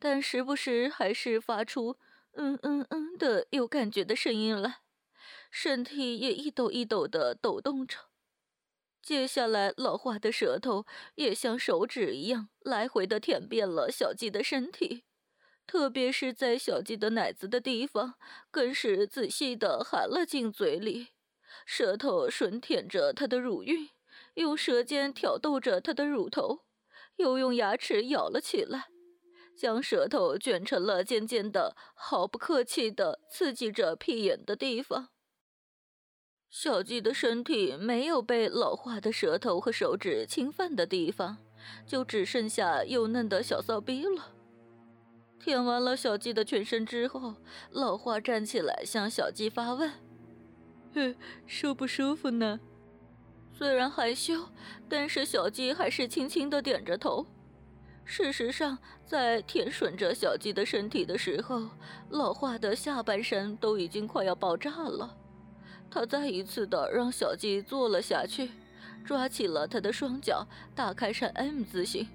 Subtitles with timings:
[0.00, 1.98] 但时不时还是发出
[2.34, 4.78] “嗯嗯嗯”的有感觉的声音来，
[5.50, 7.98] 身体也一抖一抖的抖动着。
[9.02, 10.86] 接下来，老花的舌头
[11.16, 15.04] 也像手指一样来回的舔遍了小鸡的身体，
[15.66, 18.14] 特别是在小鸡的奶子的地方，
[18.50, 21.08] 更是仔细的含了进嘴里，
[21.66, 23.90] 舌头吮舔着它的乳晕，
[24.34, 26.60] 用舌尖挑逗着它的乳头，
[27.16, 28.88] 又用牙齿咬了起来，
[29.60, 35.10] 将舌头卷成了尖尖的，毫不客气的刺激着屁眼的地方。
[36.48, 41.36] 小鸡的身体没有被老化的舌头和手指侵犯的地方，
[41.86, 44.32] 就只剩下幼嫩的小骚逼了。
[45.38, 47.34] 舔完了小鸡的全身之后，
[47.70, 49.92] 老花站起来向小鸡发问
[50.94, 51.14] ：“哼，
[51.46, 52.58] 舒不舒服呢？”
[53.52, 54.48] 虽然害羞，
[54.88, 57.26] 但是小鸡还是轻轻的点着头。
[58.12, 61.68] 事实上，在舔吮着小鸡的身体的时候，
[62.08, 65.16] 老化的下半身都已经快要爆炸了。
[65.88, 68.50] 他再一次的让小鸡坐了下去，
[69.04, 70.44] 抓起了他的双脚，
[70.74, 72.08] 打开成 M 字形。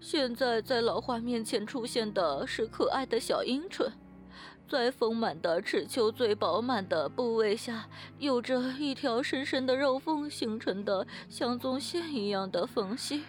[0.00, 3.92] 现在在老花面前出现的是可爱的小阴唇，
[4.68, 7.88] 在丰满的齿丘最饱满的部位下，
[8.18, 13.22] 有着一条深深的肉缝形成的像纵线一样的缝隙。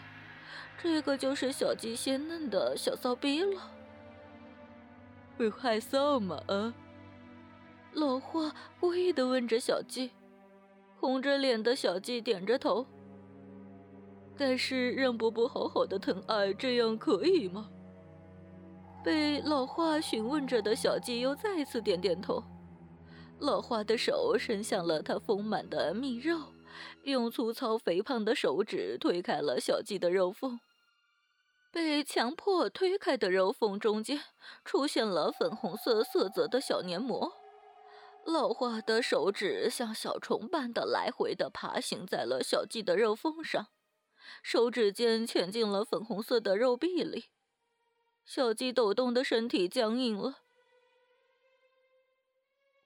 [0.82, 3.72] 这个就是小鸡鲜嫩的小骚逼了。
[5.38, 6.40] 会害臊吗？
[6.48, 6.74] 啊？
[7.94, 10.12] 老花故意的问着小鸡，
[11.00, 12.86] 红着脸的小鸡点着头。
[14.38, 17.70] 但是让伯伯好好的疼爱，这样可以吗？
[19.04, 22.44] 被老花询问着的小鸡又再次点点头。
[23.40, 26.40] 老花的手伸向了他丰满的蜜肉，
[27.04, 30.60] 用粗糙肥胖的手指推开了小鸡的肉缝。
[31.72, 34.24] 被强迫推开的肉缝中间，
[34.66, 37.34] 出现了粉红色色泽的小黏膜。
[38.26, 43.68] 老化的手指像小虫般的来回的爬行在了小鸡的肉缝上，
[44.44, 47.26] 手指尖嵌进了粉红色的肉壁里，
[48.26, 50.40] 小鸡抖动的身体僵硬了。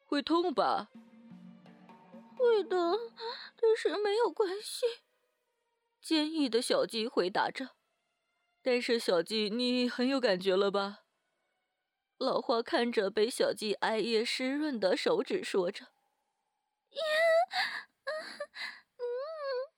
[0.05, 0.89] 会痛吧？
[2.37, 2.97] 会的，
[3.59, 4.85] 但是没有关系。
[6.01, 7.69] 坚毅的小鸡回答着。
[8.61, 10.99] 但是小鸡，你很有感觉了吧？
[12.17, 15.85] 老花看着被小鸡艾叶湿润的手指，说着
[16.93, 17.01] ：“呀，
[18.97, 19.73] 嗯。”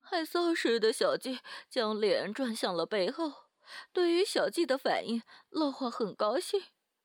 [0.00, 1.40] 害臊时的小鸡
[1.70, 3.46] 将脸转向了背后。
[3.92, 6.62] 对于小鸡的反应，老花很高兴，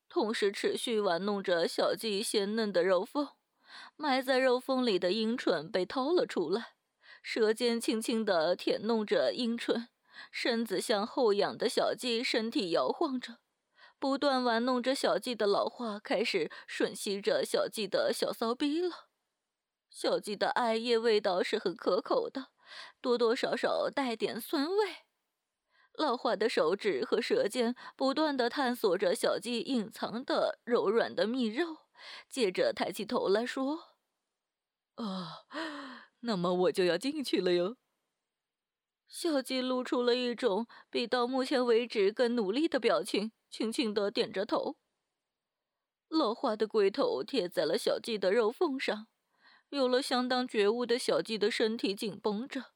[0.09, 3.29] 同时持续玩弄着小鸡鲜嫩的肉缝。
[3.95, 6.73] 埋在肉缝里的阴唇被掏了出来，
[7.23, 9.87] 舌尖轻轻的舔弄着阴唇，
[10.29, 13.39] 身子向后仰的小鸡身体摇晃着。
[13.97, 19.09] 不断玩弄着小鸡的老花开始吮吸着小鸡的小骚逼了。
[19.89, 22.47] 小鸡的艾叶味道是很可口的，
[22.99, 25.05] 多多少少带点酸味。
[25.93, 31.79] 老花的手指和舌尖不断的探索着小鸡隐藏的柔软的蜜肉，
[32.29, 33.97] 接着抬起头来说
[34.95, 35.43] ：“啊，
[36.21, 37.75] 那么我就要进去了哟。”
[39.11, 43.33] 小鸡露出了一种比到目前为止更努力的表情。
[43.49, 44.77] 轻轻的点着头，
[46.07, 49.07] 老花的龟头贴在了小鸡的肉缝上，
[49.67, 52.67] 有了相当觉悟的小鸡的身体紧绷着，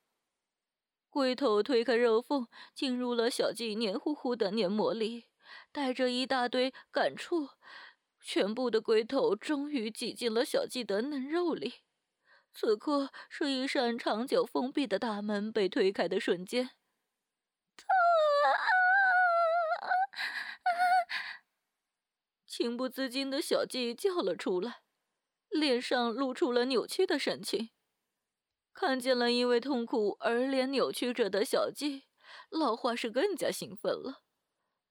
[1.09, 5.27] 龟头推开肉缝，进入了小鸡黏糊糊的黏膜里，
[5.71, 7.47] 带着一大堆感触，
[8.19, 11.84] 全部的龟头终于挤进了小鸡的嫩肉里。
[12.57, 16.69] 此刻是一扇长久封闭的大门被推开的瞬间，
[17.75, 17.85] 疼
[18.45, 18.55] 啊！
[22.47, 24.83] 情不自禁的小季叫了出来，
[25.49, 27.71] 脸上露出了扭曲的神情。
[28.73, 32.05] 看见了因为痛苦而脸扭曲着的小季，
[32.49, 34.21] 老花是更加兴奋了。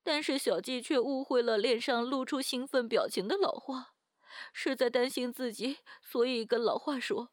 [0.02, 3.94] 但是小季却误会了脸上露出兴奋表情的老花，
[4.52, 7.30] 是在担心自己，所以跟老花说：“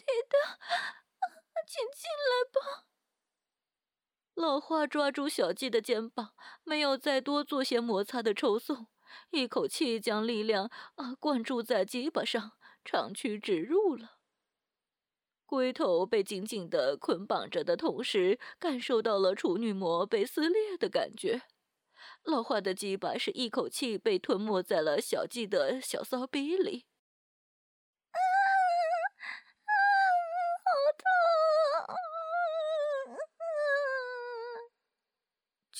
[0.00, 0.34] 有问题的，
[1.66, 2.86] 请进来吧。”
[4.34, 8.86] 老花抓住小鸡的肩膀，没有再多做些摩擦的抽送，
[9.30, 12.52] 一口气将力量啊灌注在鸡巴上，
[12.84, 14.16] 长驱直入了。
[15.44, 21.42] 龟头被紧紧的捆绑着的同时，感受到了处女膜被撕裂的感觉。
[22.22, 26.86] 老花的鸡巴是一口气被吞没在了小鸡的小骚逼里。
[28.12, 28.16] 啊
[29.66, 29.72] 啊，
[30.64, 31.04] 好痛！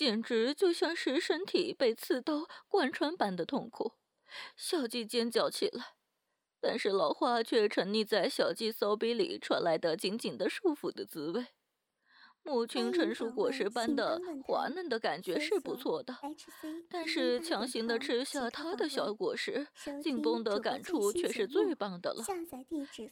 [0.01, 3.93] 简直就像是身体被刺刀贯穿般的痛苦。
[4.57, 5.89] 小鸡尖叫起来，
[6.59, 11.49] 但是老花却沉溺在小鸡骚逼里传来的紧紧的束缚的滋味。
[12.43, 16.17] 母亲成熟果实般的滑嫩的感觉是不错的，
[16.89, 19.67] 但是强行的吃下它的小果实，
[20.03, 22.25] 紧绷的感触却是最棒的了。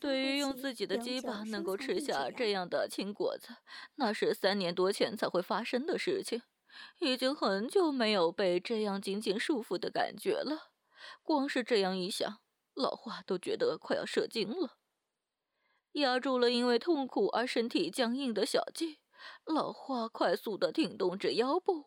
[0.00, 3.48] 对于用自己的鸡巴能够吃下这样的青果子，
[3.96, 6.40] 那是三年多前才会发生的事情，
[6.98, 10.70] 已经很久没有被这样紧紧束缚的感觉了。
[11.22, 12.40] 光是这样一想，
[12.74, 14.78] 老花都觉得快要射精了。
[15.92, 19.00] 压住了因为痛苦而身体僵硬的小鸡。
[19.44, 21.86] 老花快速地挺动着腰部，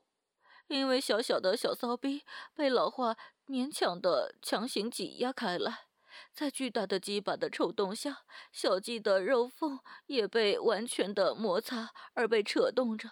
[0.68, 2.24] 因为小小的小骚逼
[2.54, 3.16] 被老花
[3.48, 5.86] 勉强地强行挤压开来，
[6.34, 13.12] 在巨大的鸡巴的抽动下，小鸡的肉缝也被完全的摩擦而被扯动着。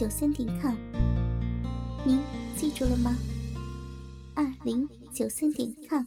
[0.00, 0.74] 九三点 com，
[2.06, 2.24] 您
[2.56, 3.14] 记住了吗？
[4.34, 6.02] 二零九三点 com。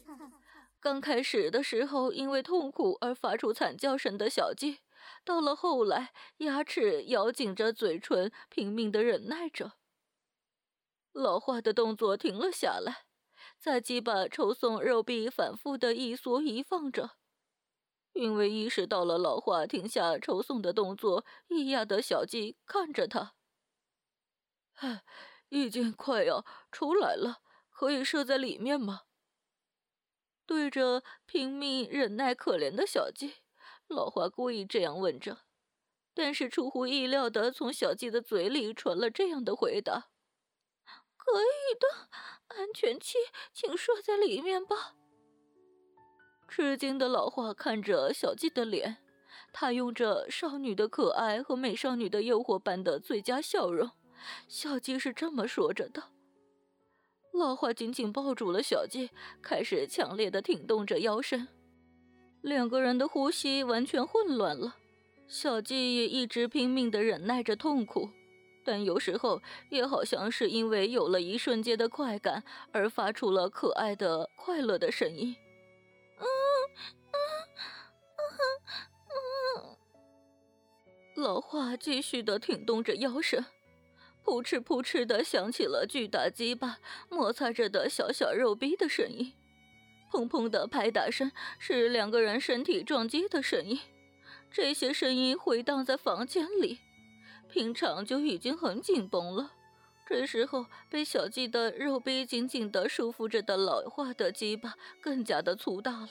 [0.79, 4.79] 刚开始的时候，因为痛苦而发出惨叫声的小鸡。
[5.23, 9.73] 到了后来，牙齿咬紧着嘴唇，拼命的忍耐着。
[11.11, 13.05] 老化的动作停了下来，
[13.59, 17.11] 在鸡巴抽送肉壁反复的一缩一放着。
[18.13, 23.35] 因为意识到了老化停下抽送的动作，异样的小鸡看着他，
[24.75, 25.03] 唉，
[25.49, 29.01] 已经快要出来了，可以射在里面吗？
[30.45, 33.35] 对着拼命忍耐可怜的小鸡。
[33.87, 35.39] 老花故意这样问着，
[36.13, 40.09] 但是出乎意料的，从小鸡的嘴里传了这样的回答
[41.15, 42.09] ：“可以的，
[42.47, 43.17] 安全期，
[43.53, 44.95] 请射在里面吧。”
[46.47, 48.97] 吃惊的老花看着小鸡的脸，
[49.51, 53.89] 他用着少女的可爱和美少女的诱惑般的最佳笑容。
[54.47, 56.03] 小鸡是这么说着的。
[57.33, 59.09] 老花紧紧抱住了小鸡，
[59.41, 61.47] 开始强烈的挺动着腰身。
[62.41, 64.75] 两个人的呼吸完全混乱了，
[65.27, 68.09] 小鸡也一直拼命的忍耐着痛苦，
[68.63, 75.35] 但有时候也好像是因为有了一瞬间的快感而发出了可爱的快乐的声音。
[76.19, 76.27] 嗯
[77.13, 77.17] 嗯
[78.17, 78.21] 嗯
[79.09, 79.13] 嗯。
[81.15, 83.45] 老花继续的挺动着腰身，
[84.23, 86.79] 扑哧扑哧的响起了巨大鸡巴
[87.09, 89.33] 摩擦着的小小肉逼的声音。
[90.11, 93.79] 砰砰的拍打声是两个人身体撞击的声音，
[94.51, 96.79] 这些声音回荡在房间里。
[97.49, 99.51] 平常就已经很紧绷了，
[100.07, 106.09] 这时候被小鸡的肉逼紧紧的束缚着的老化的鸡巴更加的粗大了。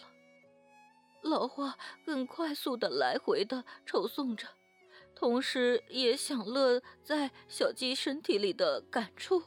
[1.22, 4.48] 老花更快速的来回的抽送着，
[5.22, 9.44] 同时也享乐在小鸡身体里的感触。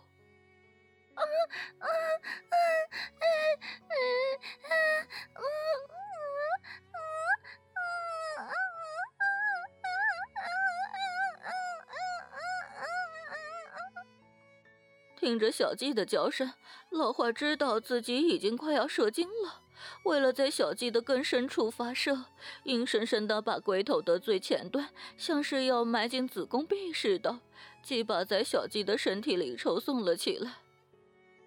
[15.18, 16.54] 听着小鸡的叫声，
[16.90, 19.65] 老花知道自己已经快要射精了。
[20.06, 22.26] 为了在小鸡的更深处发射，
[22.66, 27.40] 硬生生的把龟头的最前端，像是要埋进子宫壁似的，
[27.82, 30.58] 鸡把在小鸡的身体里抽送了起来。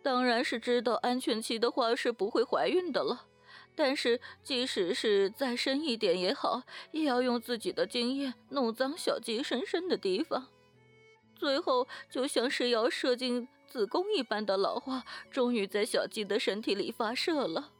[0.03, 3.27] 当然是知道安全期的话是不会怀孕的了，
[3.77, 10.49] 但是即使是再深一点也好，也要用自己的经验弄脏小鸡深深的地方。
[11.37, 17.71] 最后就像是要射进子宫一般的老化，终于在小鸡的身体里发射了。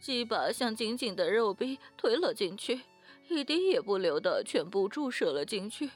[0.00, 2.82] 鸡巴像紧紧的肉壁推了进去，
[3.28, 5.90] 一滴也不留的全部注射了进去。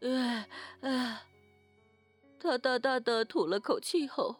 [0.00, 0.48] 哎
[0.80, 1.26] 哎，
[2.38, 4.36] 他大大的吐了口气后。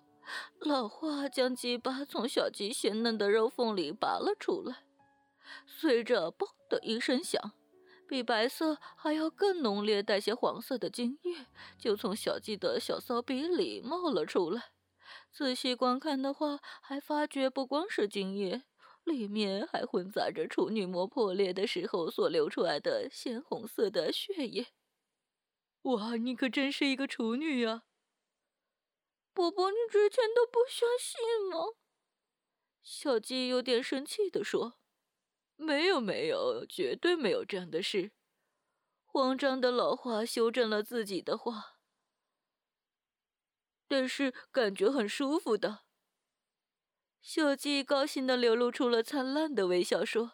[0.59, 4.85] 老花将鸡巴从小鸡鲜嫩的肉缝里拔了出来，
[5.67, 7.53] 随着“嘣”的一声响，
[8.07, 11.47] 比白色还要更浓烈、带些黄色的精液
[11.79, 14.65] 就从小鸡的小骚逼里冒了出来。
[15.31, 18.65] 仔细观看的话，还发觉不光是精液，
[19.05, 24.67] 里面还混杂着处女膜破裂的时候所流出来的鲜红色的血液。
[25.83, 27.85] 哇，你可真是一个处女呀！
[29.33, 31.77] 伯伯，你之前都不相信吗？
[32.83, 34.81] 小鸡有点生气的说
[35.55, 38.11] ：“没有，没有，绝对没有这样的事。”
[39.07, 41.78] 慌张的老花修正了自己的话。
[43.89, 45.81] 但是感觉很舒服的。
[47.21, 50.33] 小鸡高兴的流露出了灿烂的微笑，说：“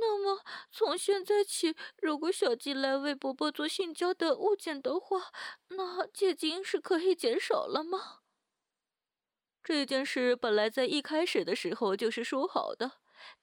[0.00, 5.32] 那么从现在起，如果小鸡来为伯伯做性交的物件的话，
[5.68, 8.20] 那借金是可以减少了吗？”
[9.64, 12.92] 这件事本来在一开始的时候就是说好的，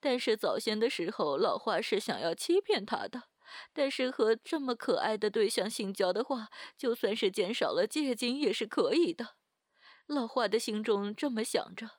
[0.00, 3.31] 但是早先的时候老花是想要欺骗他的。
[3.72, 9.36] 但是和这么可爱的对象性交的话，就算是减少了借金也是可以的。
[10.06, 11.90] 老花的心中这么想着。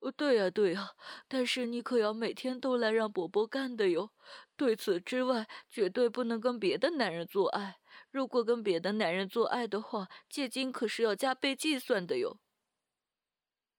[0.00, 0.92] 哦，对呀，对呀，
[1.28, 4.10] 但是你可要每天都来让伯伯干的哟。
[4.56, 7.80] 对此之外，绝对不能跟别的男人做爱。
[8.10, 12.38] 如果跟别的男人做爱的话，借金可是要加倍计算的哟。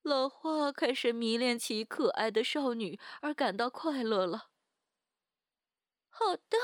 [0.04, 4.51] 老花开始迷恋起可爱的少女，而感到快乐了。
[6.24, 6.58] 好的，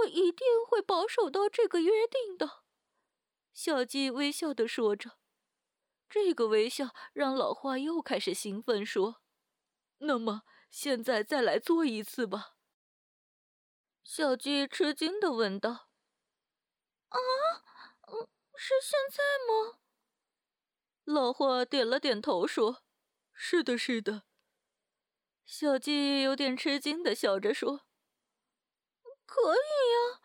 [0.00, 2.62] 我一定会保守到这个约定的。”
[3.52, 5.18] 小鸡微笑的说着。
[6.08, 9.20] 这个微笑让老花又开始兴奋，说
[9.98, 12.54] ：“那么现在再来做一次吧。”
[14.02, 15.90] 小鸡吃惊的问道
[17.10, 17.18] ：“啊，
[18.56, 19.80] 是现在吗？”
[21.04, 22.84] 老花点了点头，说
[23.34, 24.22] ：“是的，是的。”
[25.44, 27.83] 小鸡有点吃惊的笑着说
[29.26, 30.20] ：“可以呀，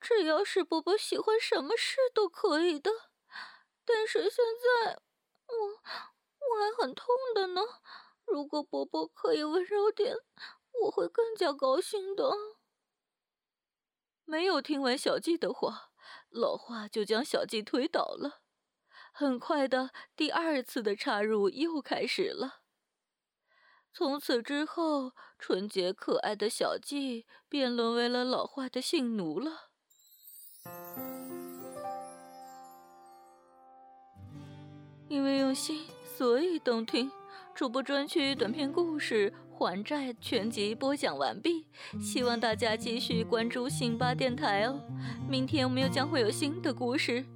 [0.00, 2.90] 只要是伯伯喜欢，什么事都可以的。
[3.84, 4.44] 但是现
[4.84, 4.98] 在，
[5.48, 7.62] 我我还很痛的呢。
[8.24, 10.16] 如果伯伯可以温柔点，
[10.82, 12.32] 我会更加高兴的。”
[14.24, 15.90] 没有听完小季的话，
[16.30, 18.40] 老花就将小季推倒了。
[19.12, 22.61] 很快的，第二次的插入又开始了。
[23.94, 29.68] 从此之后，纯洁可爱的小季便沦为了老化的性奴了。
[35.08, 35.84] 因为用心，
[36.16, 37.10] 所以动听。
[37.54, 41.66] 主播专区短篇故事《还债》全集播讲完毕，
[42.00, 44.80] 希望大家继续关注辛巴电台哦。
[45.28, 47.26] 明天我们又将会有新的故事。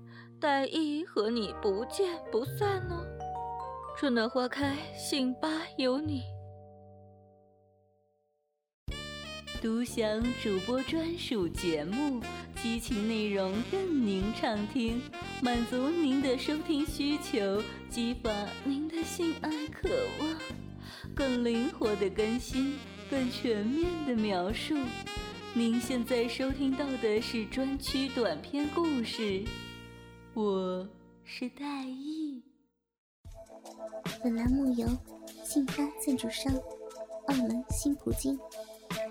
[0.40, 3.04] 待一和你不见不散哦！
[3.96, 6.35] 春暖花开，信吧有你。
[9.66, 12.22] 独享主播专属节目，
[12.62, 15.02] 激情内容任您畅听，
[15.42, 18.30] 满足您的收听需求，激发
[18.62, 19.88] 您的性爱渴
[20.20, 20.38] 望，
[21.16, 22.78] 更灵活的更新，
[23.10, 24.76] 更全面的描述。
[25.52, 29.42] 您现在收听到的是专区短篇故事。
[30.32, 30.88] 我
[31.24, 32.40] 是戴意。
[34.22, 34.86] 本栏目由
[35.44, 36.54] 信发赞助商
[37.26, 38.38] 澳门新葡京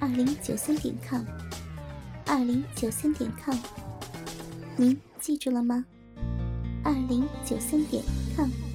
[0.00, 1.24] 二零九三点 com，
[2.26, 3.56] 二零九三点 com。
[4.76, 5.84] 您记住了吗？
[6.84, 8.02] 二零九三点
[8.36, 8.65] com。